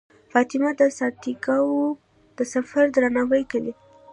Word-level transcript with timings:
فاطمه 0.31 0.69
د 0.79 0.81
سانتیاګو 0.97 1.83
د 2.37 2.39
سفر 2.53 2.85
درناوی 2.95 3.43
کوي. 3.51 3.73